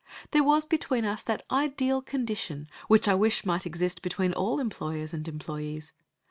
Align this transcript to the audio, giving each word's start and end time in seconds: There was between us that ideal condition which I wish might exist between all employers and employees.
There 0.31 0.43
was 0.43 0.65
between 0.65 1.05
us 1.05 1.21
that 1.21 1.45
ideal 1.51 2.01
condition 2.01 2.67
which 2.87 3.07
I 3.07 3.13
wish 3.13 3.45
might 3.45 3.67
exist 3.67 4.01
between 4.01 4.33
all 4.33 4.59
employers 4.59 5.13
and 5.13 5.27
employees. 5.27 5.93